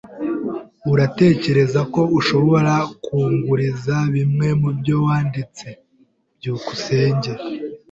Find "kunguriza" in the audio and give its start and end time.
3.03-3.95